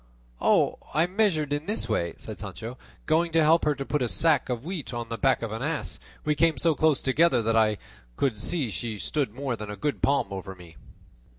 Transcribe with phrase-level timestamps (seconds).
[0.41, 4.49] "I measured in this way," said Sancho; "going to help her to put a sack
[4.49, 7.77] of wheat on the back of an ass, we came so close together that I
[8.15, 10.75] could see she stood more than a good palm over me."